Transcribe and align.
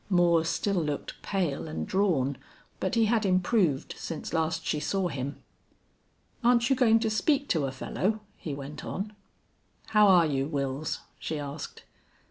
Moore 0.09 0.43
still 0.43 0.83
looked 0.83 1.21
pale 1.21 1.67
and 1.67 1.85
drawn, 1.85 2.35
but 2.79 2.95
he 2.95 3.05
had 3.05 3.23
improved 3.23 3.93
since 3.95 4.33
last 4.33 4.65
she 4.65 4.79
saw 4.79 5.09
him. 5.09 5.37
"Aren't 6.43 6.71
you 6.71 6.75
going 6.75 6.97
to 7.01 7.09
speak 7.11 7.47
to 7.49 7.67
a 7.67 7.71
fellow?" 7.71 8.21
he 8.35 8.55
went 8.55 8.83
on. 8.83 9.13
"How 9.89 10.07
are 10.07 10.25
you, 10.25 10.47
Wils?" 10.47 11.01
she 11.19 11.37
asked. 11.37 11.83